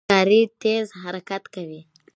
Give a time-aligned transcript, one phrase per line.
[0.05, 1.81] ښکاري تېز حرکت کوي.